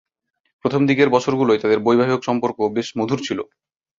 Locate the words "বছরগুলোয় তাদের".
1.09-1.79